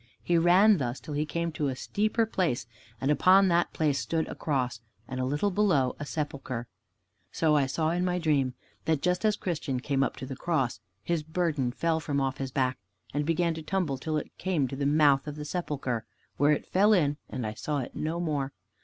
He 0.23 0.35
ran 0.35 0.79
thus 0.79 0.99
till 0.99 1.13
he 1.13 1.27
came 1.27 1.51
to 1.51 1.67
a 1.67 1.75
steeper 1.75 2.25
place, 2.25 2.65
and 2.99 3.11
upon 3.11 3.49
that 3.49 3.71
place 3.71 3.99
stood 3.99 4.27
a 4.29 4.33
Cross, 4.33 4.81
and 5.07 5.19
a 5.19 5.25
little 5.25 5.51
below, 5.51 5.95
a 5.99 6.07
Sepulcher. 6.07 6.65
So 7.31 7.55
I 7.55 7.67
saw 7.67 7.91
in 7.91 8.03
my 8.03 8.17
dream 8.17 8.55
that 8.85 9.03
just 9.03 9.23
as 9.25 9.35
Christian 9.35 9.79
came 9.79 10.01
up 10.01 10.15
to 10.15 10.25
the 10.25 10.35
Cross 10.35 10.79
his 11.03 11.21
burden 11.21 11.71
fell 11.71 11.99
from 11.99 12.19
off 12.19 12.39
his 12.39 12.49
back, 12.49 12.79
and 13.13 13.27
began 13.27 13.53
to 13.53 13.61
tumble 13.61 13.99
till 13.99 14.17
it 14.17 14.35
came 14.39 14.67
to 14.69 14.75
the 14.75 14.87
mouth 14.87 15.27
of 15.27 15.35
the 15.35 15.45
Sepulcher, 15.45 16.03
where 16.37 16.51
it 16.51 16.65
fell 16.65 16.93
in 16.93 17.17
and 17.29 17.45
I 17.45 17.53
saw 17.53 17.77
it 17.77 17.95
no 17.95 18.19
more. 18.19 18.53